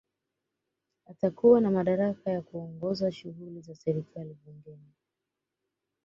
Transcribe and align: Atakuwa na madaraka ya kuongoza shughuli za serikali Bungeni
Atakuwa 1.05 1.61
na 1.61 1.71
madaraka 1.71 2.31
ya 2.31 2.41
kuongoza 2.41 3.11
shughuli 3.11 3.61
za 3.61 3.75
serikali 3.75 4.37
Bungeni 4.45 4.91